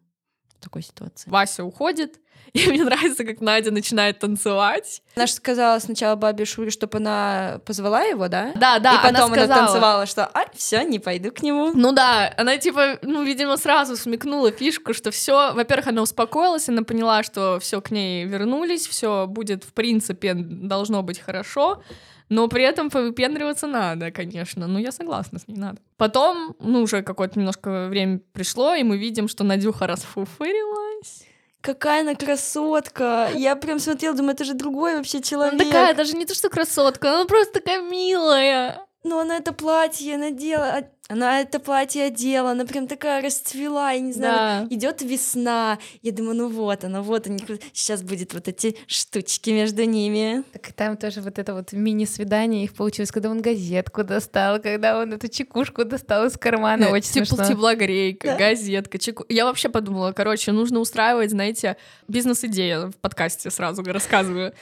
[0.59, 1.31] в такой ситуации.
[1.31, 2.19] Вася уходит,
[2.53, 5.03] и мне нравится, как Надя начинает танцевать.
[5.15, 8.53] Она же сказала сначала бабе Шуре, чтобы она позвала его, да?
[8.55, 8.95] Да, да.
[8.95, 11.73] И потом она, она танцевала, что а, все, не пойду к нему.
[11.75, 15.53] Ну да, она типа, ну, видимо, сразу смекнула фишку, что все.
[15.53, 21.03] Во-первых, она успокоилась, она поняла, что все к ней вернулись, все будет, в принципе, должно
[21.03, 21.83] быть хорошо.
[22.29, 24.67] Но при этом повыпендриваться надо, конечно.
[24.67, 25.79] Ну, я согласна, с ней надо.
[25.97, 31.25] Потом, ну, уже какое-то немножко время пришло, и мы видим, что Надюха расфуфырилась.
[31.61, 33.31] Какая она красотка!
[33.35, 35.55] Я прям смотрела, думаю, это же другой вообще человек.
[35.55, 38.87] Она такая, даже не то, что красотка, она просто такая милая.
[39.05, 44.13] Ну, она это платье надела, она это платье одела, она прям такая расцвела, я не
[44.13, 44.75] знаю, да.
[44.75, 45.79] идет весна.
[46.03, 47.39] Я думаю, ну вот она, вот они,
[47.73, 50.45] сейчас будет вот эти штучки между ними.
[50.53, 54.99] Так и там тоже вот это вот мини-свидание их получилось, когда он газетку достал, когда
[55.01, 58.37] он эту чекушку достал из кармана, э, очень Тепл, Теплогрейка, да.
[58.37, 59.25] газетка, чеку...
[59.31, 64.53] Я вообще подумала, короче, нужно устраивать, знаете, бизнес-идея в подкасте сразу рассказываю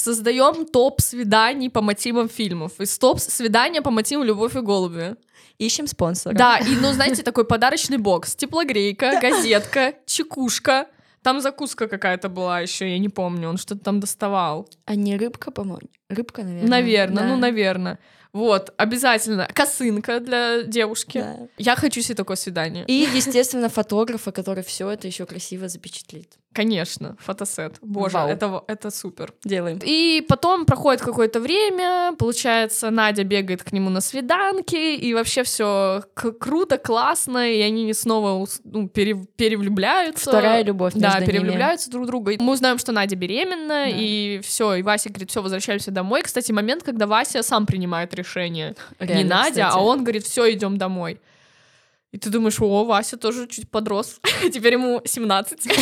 [0.00, 2.72] создаем топ свиданий по мотивам фильмов.
[2.80, 5.16] И топ свидания по мотивам Любовь и голуби.
[5.58, 6.34] Ищем спонсора.
[6.34, 8.34] Да, и, ну, знаете, такой подарочный бокс.
[8.34, 10.86] Теплогрейка, газетка, чекушка.
[11.22, 14.68] Там закуска какая-то была еще, я не помню, он что-то там доставал.
[14.86, 15.90] А не рыбка, по-моему?
[16.08, 16.70] Рыбка, наверное.
[16.70, 17.28] Наверное, да.
[17.28, 17.98] ну, наверное.
[18.32, 19.48] Вот, обязательно.
[19.52, 21.18] Косынка для девушки.
[21.18, 21.36] Да.
[21.58, 22.84] Я хочу себе такое свидание.
[22.86, 26.28] И, естественно, фотографа, который все это еще красиво запечатлит.
[26.52, 27.76] Конечно, фотосет.
[27.80, 29.32] Боже, это, это супер.
[29.44, 29.78] Делаем.
[29.84, 36.02] И потом проходит какое-то время, получается, Надя бегает к нему на свиданки, и вообще все
[36.14, 40.28] круто, классно, и они снова ну, пере перевлюбляются.
[40.28, 41.92] Вторая любовь Да, перевлюбляются ними.
[41.92, 42.32] друг друга.
[42.40, 43.88] Мы узнаем, что Надя беременна, да.
[43.88, 46.22] и все, и Вася говорит, все, возвращаемся домой.
[46.22, 48.74] Кстати, момент, когда Вася сам принимает решение.
[48.98, 49.74] Реально, Не Надя, кстати.
[49.74, 51.20] а он говорит, все, идем домой.
[52.12, 54.20] И ты думаешь, о, Вася тоже чуть подрос.
[54.52, 55.68] Теперь ему 17.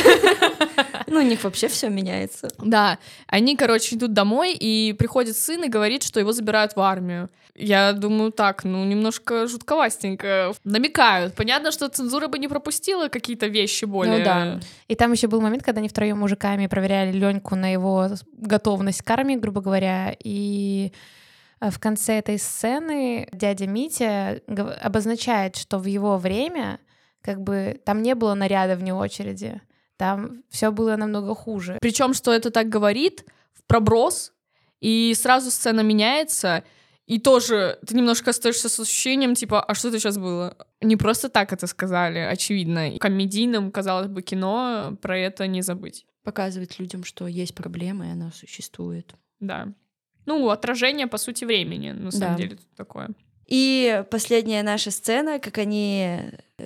[1.11, 2.48] Ну, у них вообще все меняется.
[2.59, 2.98] Да.
[3.29, 7.31] Они, короче, идут домой, и приходит сын и говорит, что его забирают в армию.
[7.55, 10.53] Я думаю, так, ну, немножко жутковастенько.
[10.64, 11.35] Намекают.
[11.35, 14.18] Понятно, что цензура бы не пропустила какие-то вещи более...
[14.18, 14.61] Ну да.
[14.87, 19.11] И там еще был момент, когда они втроем мужиками проверяли Леньку на его готовность к
[19.11, 20.92] армии, грубо говоря, и
[21.61, 24.40] в конце этой сцены дядя Митя
[24.83, 26.81] обозначает, что в его время
[27.21, 29.61] как бы там не было наряда вне очереди,
[29.97, 31.79] там все было намного хуже.
[31.81, 34.33] Причем, что это так говорит, в проброс,
[34.81, 36.62] и сразу сцена меняется,
[37.07, 40.57] и тоже ты немножко остаешься с ощущением, типа, а что это сейчас было?
[40.81, 42.94] Не просто так это сказали, очевидно.
[42.94, 46.07] И комедийным, казалось бы, кино про это не забыть.
[46.23, 49.14] Показывать людям, что есть проблема, и она существует.
[49.40, 49.68] Да.
[50.28, 52.42] Ну, отражение, по сути, времени, на самом да.
[52.42, 53.08] деле, тут такое.
[53.46, 56.18] И последняя наша сцена, как они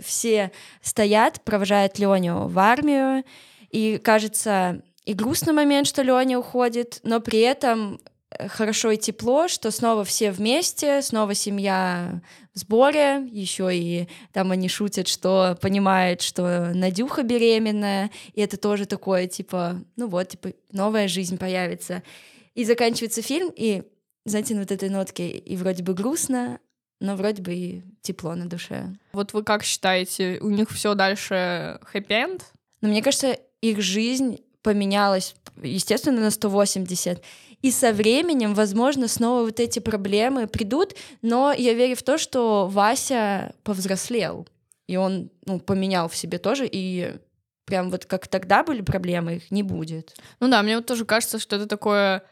[0.04, 3.22] все стоят, провожают Леню в армию,
[3.70, 9.46] и кажется, и грустный момент, что Леня уходит, но при этом э, хорошо и тепло,
[9.46, 12.20] что снова все вместе, снова семья
[12.52, 18.86] в сборе, еще и там они шутят, что понимают, что Надюха беременная, и это тоже
[18.86, 22.02] такое, типа, ну вот, типа, новая жизнь появится.
[22.54, 23.82] И заканчивается фильм, и,
[24.24, 26.60] знаете, на вот этой нотке и вроде бы грустно,
[27.00, 28.94] но вроде бы и тепло на душе.
[29.12, 32.44] Вот вы как считаете, у них все дальше хэппи-энд?
[32.80, 37.22] Ну, мне кажется, их жизнь поменялась, естественно, на 180.
[37.62, 42.68] И со временем, возможно, снова вот эти проблемы придут, но я верю в то, что
[42.68, 44.46] Вася повзрослел,
[44.88, 47.14] и он ну, поменял в себе тоже, и
[47.64, 50.14] прям вот как тогда были проблемы, их не будет.
[50.40, 52.24] Ну да, мне вот тоже кажется, что это такое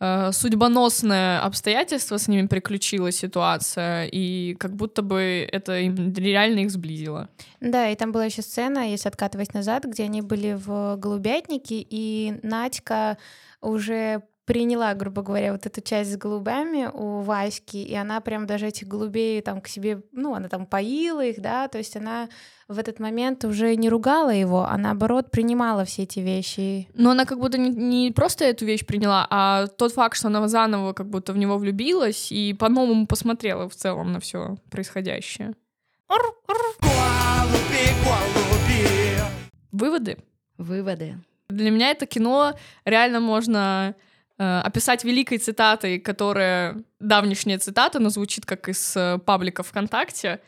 [0.00, 7.28] судьбоносное обстоятельство с ними приключила ситуация, и как будто бы это им реально их сблизило.
[7.60, 12.38] Да, и там была еще сцена, если откатывать назад, где они были в голубятнике, и
[12.42, 13.16] Надька
[13.62, 18.68] уже приняла, грубо говоря, вот эту часть с голубями у Васьки, и она прям даже
[18.68, 22.28] этих голубей там к себе, ну, она там поила их, да, то есть она
[22.68, 26.88] в этот момент уже не ругала его, а наоборот принимала все эти вещи.
[26.94, 30.46] Но она как будто не, не просто эту вещь приняла, а тот факт, что она
[30.46, 35.54] заново как будто в него влюбилась и по-новому посмотрела в целом на все происходящее.
[39.72, 40.18] Выводы?
[40.56, 41.18] Выводы.
[41.48, 42.54] Для меня это кино
[42.84, 43.94] реально можно
[44.38, 50.40] описать великой цитатой, которая давнишняя цитата, но звучит как из э, паблика ВКонтакте.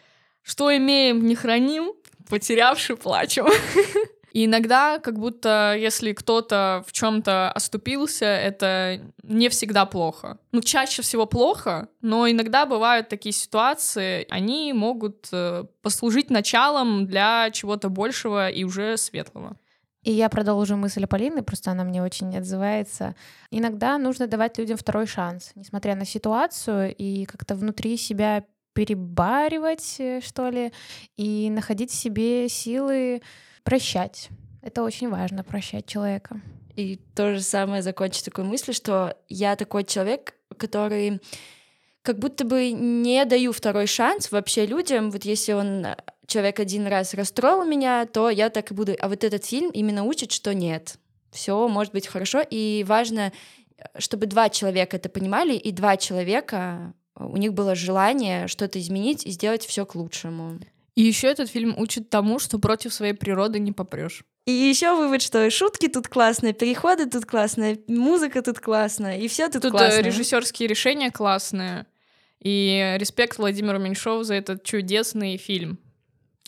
[0.42, 1.92] Что имеем, не храним,
[2.28, 3.46] потерявший плачем.
[4.32, 10.38] И иногда, как будто, если кто-то в чем-то оступился, это не всегда плохо.
[10.52, 17.50] Ну, чаще всего плохо, но иногда бывают такие ситуации, они могут э, послужить началом для
[17.50, 19.56] чего-то большего и уже светлого.
[20.02, 23.14] И я продолжу мысль Полины, просто она мне очень отзывается.
[23.50, 28.44] Иногда нужно давать людям второй шанс, несмотря на ситуацию, и как-то внутри себя
[28.74, 30.72] перебаривать, э, что ли,
[31.16, 33.22] и находить в себе силы
[33.64, 34.28] прощать.
[34.62, 36.40] Это очень важно, прощать человека.
[36.76, 41.20] И то же самое закончить такой мыслью, что я такой человек, который
[42.02, 45.10] как будто бы не даю второй шанс вообще людям.
[45.10, 45.86] Вот если он
[46.28, 48.94] человек один раз расстроил меня, то я так и буду.
[49.00, 50.98] А вот этот фильм именно учит, что нет.
[51.32, 52.42] Все может быть хорошо.
[52.48, 53.32] И важно,
[53.76, 58.78] э, чтобы два человека это понимали, и два человека э, у них было желание что-то
[58.78, 60.60] изменить и сделать все к лучшему.
[60.94, 64.24] И еще этот фильм учит тому, что против своей природы не попрешь.
[64.46, 69.28] И еще вывод, что и шутки тут классные, переходы тут классные, музыка тут классная, и
[69.28, 70.00] все тут, тут классно.
[70.00, 71.86] режиссерские решения классные.
[72.40, 75.78] И респект Владимиру Меньшову за этот чудесный фильм.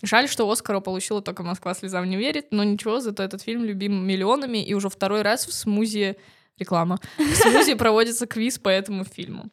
[0.02, 4.06] Жаль, что Оскара получила только «Москва слезам не верит», но ничего, зато этот фильм любим
[4.06, 6.16] миллионами, и уже второй раз в смузе
[6.58, 6.98] реклама.
[7.18, 9.50] В смузе проводится квиз по этому фильму.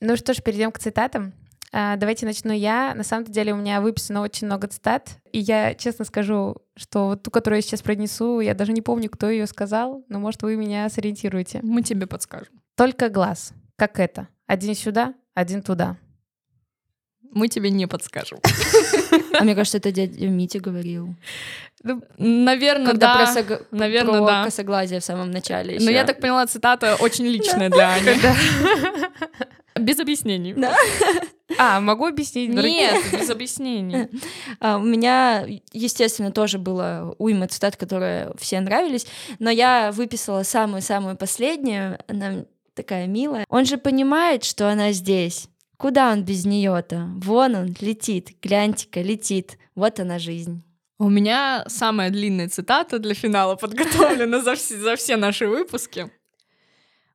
[0.00, 1.32] Ну что ж, перейдем к цитатам.
[1.72, 2.94] А, давайте начну я.
[2.94, 7.22] На самом деле у меня выписано очень много цитат, и я честно скажу, что вот
[7.22, 10.56] ту, которую я сейчас пронесу, я даже не помню, кто ее сказал, но может вы
[10.56, 11.60] меня сориентируете.
[11.62, 12.60] Мы тебе подскажем.
[12.76, 13.52] Только глаз.
[13.76, 14.28] Как это?
[14.46, 15.96] Один сюда, один туда.
[17.32, 18.38] Мы тебе не подскажем.
[19.38, 21.14] А мне кажется, это дядя Митя говорил.
[21.82, 23.16] Ну, наверное, Когда да.
[23.16, 23.66] про, сог...
[23.70, 24.44] Наверное, про да.
[24.44, 25.76] косоглазие в самом начале.
[25.78, 25.90] Но ещё.
[25.90, 28.10] я так поняла, цитата очень личная для Ани.
[29.78, 30.54] Без объяснений.
[30.54, 30.74] Да.
[31.58, 32.48] А, могу объяснить?
[32.48, 34.08] Нет, без объяснений.
[34.60, 39.06] А, у меня, естественно, тоже было уйма цитат, которые все нравились,
[39.38, 41.98] но я выписала самую-самую последнюю.
[42.08, 42.44] Она
[42.74, 43.44] такая милая.
[43.48, 45.48] Он же понимает, что она здесь.
[45.84, 47.10] Куда он без нее-то?
[47.16, 49.58] Вон он летит, гляньте-ка, летит.
[49.74, 50.62] Вот она жизнь.
[50.98, 56.10] У меня самая длинная цитата для финала подготовлена за все, за все наши выпуски.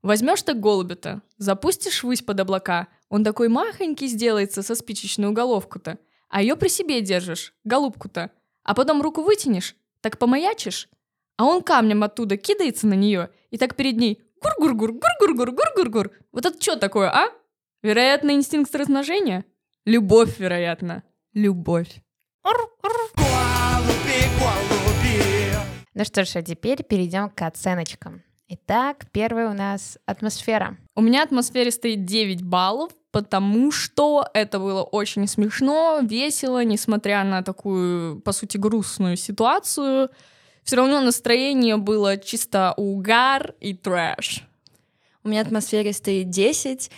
[0.04, 5.98] Возьмешь так голубя-то, запустишь ввысь под облака, он такой махонький сделается со спичечную головку-то,
[6.30, 8.30] а ее при себе держишь, голубку-то,
[8.64, 10.90] а потом руку вытянешь, так помаячишь,
[11.38, 16.12] а он камнем оттуда кидается на нее и так перед ней гур-гур-гур, гур-гур-гур, гур-гур-гур.
[16.32, 17.32] Вот это что такое, а?
[17.82, 19.46] Вероятно, инстинкт размножения?
[19.86, 21.04] Любовь, вероятно.
[21.34, 22.02] Любовь.
[25.94, 28.22] Ну что ж, а теперь перейдем к оценочкам.
[28.50, 30.78] Итак, первая у нас атмосфера.
[30.94, 37.44] У меня атмосфере стоит 9 баллов, потому что это было очень смешно, весело, несмотря на
[37.44, 40.10] такую, по сути, грустную ситуацию.
[40.64, 44.44] Все равно настроение было чисто угар и трэш.
[45.24, 46.92] У меня атмосфере стоит 10.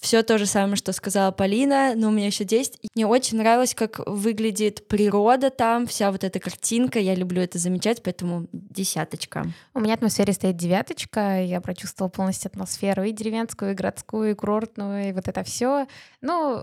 [0.00, 2.78] Все то же самое, что сказала Полина, но у меня еще 10.
[2.80, 6.98] И Мне очень нравилось, как выглядит природа там, вся вот эта картинка.
[6.98, 9.44] Я люблю это замечать, поэтому десяточка.
[9.74, 11.42] У меня атмосфере стоит девяточка.
[11.42, 15.86] Я прочувствовала полностью атмосферу и деревенскую, и городскую, и курортную, и вот это все.
[16.22, 16.62] Ну,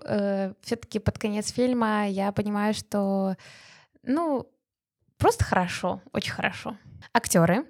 [0.62, 3.36] все-таки под конец фильма я понимаю, что,
[4.02, 4.48] ну,
[5.18, 6.76] просто хорошо, очень хорошо.
[7.14, 7.66] Актеры.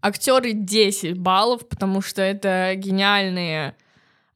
[0.00, 3.74] Актеры 10 баллов, потому что это гениальные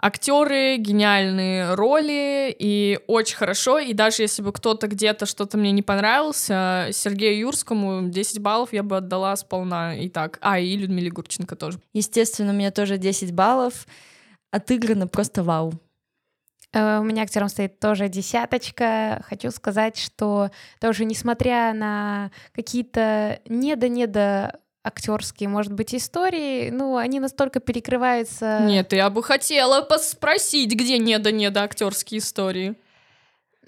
[0.01, 3.78] актеры, гениальные роли, и очень хорошо.
[3.78, 8.82] И даже если бы кто-то где-то что-то мне не понравился, Сергею Юрскому 10 баллов я
[8.82, 10.38] бы отдала сполна и так.
[10.40, 11.80] А, и Людмиле Гурченко тоже.
[11.92, 13.86] Естественно, у меня тоже 10 баллов.
[14.51, 15.72] Отыграно просто вау.
[16.72, 19.22] Э, У меня актером стоит тоже десяточка.
[19.28, 27.61] Хочу сказать, что тоже несмотря на какие-то недо-недо актерские, может быть, истории, ну, они настолько
[27.61, 28.61] перекрываются.
[28.62, 32.74] Нет, я бы хотела спросить, где недо-недо актерские истории.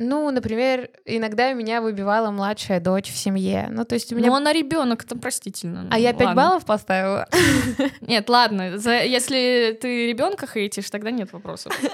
[0.02, 3.68] Ну, например, иногда меня выбивала младшая дочь в семье.
[3.70, 4.28] Ну, то есть у меня...
[4.28, 5.86] Ну, она ребенок, это простительно.
[5.90, 6.42] А я 5 Ладно.
[6.42, 7.28] баллов поставила.
[8.00, 11.78] Нет, ладно, за- если ты ребенка хейтишь, тогда нет вопросов.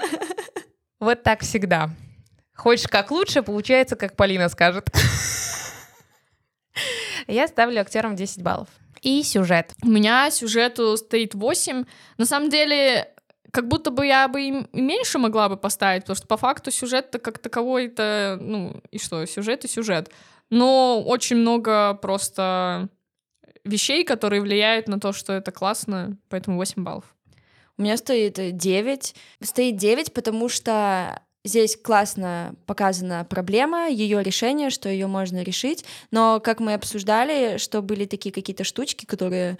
[0.99, 1.91] Вот так всегда.
[2.55, 4.89] Хочешь как лучше, получается, как Полина скажет.
[7.27, 8.67] Я ставлю актерам 10 баллов.
[9.01, 9.73] И сюжет.
[9.83, 11.85] У меня сюжету стоит 8.
[12.17, 13.13] На самом деле,
[13.51, 17.19] как будто бы я бы и меньше могла бы поставить, потому что по факту сюжет-то
[17.19, 20.11] как таковой это, ну, и что, сюжет и сюжет.
[20.49, 22.89] Но очень много просто
[23.63, 27.15] вещей, которые влияют на то, что это классно, поэтому 8 баллов.
[27.77, 29.15] У меня стоит 9.
[29.43, 35.85] Стоит 9, потому что здесь классно показана проблема, ее решение, что ее можно решить.
[36.11, 39.57] Но, как мы обсуждали, что были такие какие-то штучки, которые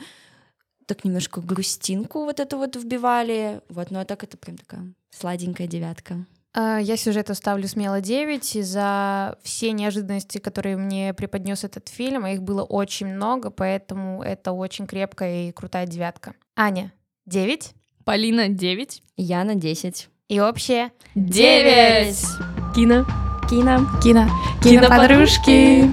[0.86, 3.62] так немножко грустинку вот эту вот вбивали.
[3.70, 6.26] Вот, ну а так это прям такая сладенькая девятка.
[6.54, 12.26] А, я сюжету ставлю смело 9 за все неожиданности, которые мне преподнес этот фильм.
[12.26, 16.34] Их было очень много, поэтому это очень крепкая и крутая девятка.
[16.56, 16.94] Аня,
[17.26, 17.74] 9.
[18.06, 19.04] Полина 9.
[19.18, 20.10] Яна 10.
[20.30, 22.18] И общее 9.
[22.76, 23.06] Кино.
[23.50, 23.88] Кино.
[24.04, 24.28] Кино.
[24.62, 25.90] Киноподружки.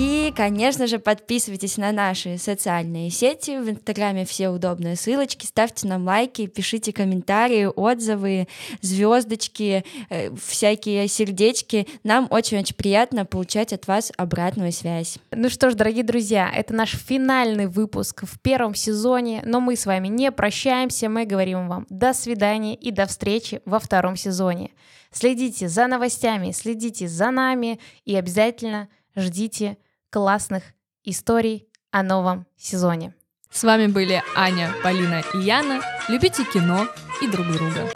[0.00, 3.58] И, конечно же, подписывайтесь на наши социальные сети.
[3.58, 5.44] В Инстаграме все удобные ссылочки.
[5.44, 8.46] Ставьте нам лайки, пишите комментарии, отзывы,
[8.80, 11.88] звездочки, э, всякие сердечки.
[12.04, 15.18] Нам очень-очень приятно получать от вас обратную связь.
[15.32, 19.84] Ну что ж, дорогие друзья, это наш финальный выпуск в первом сезоне, но мы с
[19.84, 24.70] вами не прощаемся, мы говорим вам до свидания и до встречи во втором сезоне.
[25.10, 29.76] Следите за новостями, следите за нами и обязательно ждите
[30.10, 30.62] классных
[31.04, 33.14] историй о новом сезоне.
[33.50, 35.80] С вами были Аня, Полина и Яна.
[36.08, 36.86] Любите кино
[37.22, 37.88] и друг друга.